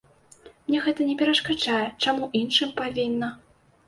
Мне 0.69 0.77
гэта 0.85 1.01
не 1.09 1.15
перашкаджае, 1.19 1.81
чаму 2.05 2.29
іншым 2.39 2.73
павінна? 2.81 3.29